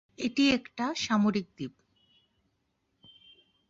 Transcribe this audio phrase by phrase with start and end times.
[0.19, 1.73] এটি একটা সামরিক দ্বীপ।